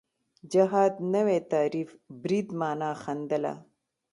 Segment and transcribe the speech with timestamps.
[0.53, 1.89] جهاد نوی تعریف
[2.21, 3.53] برید معنا ښندله